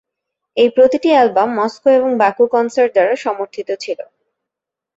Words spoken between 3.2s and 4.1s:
সমর্থিত ছিল।